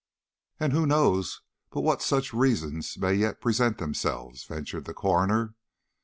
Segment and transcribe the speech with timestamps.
[0.59, 5.53] "And who knows but what such reasons may yet present themselves?" ventured the coroner.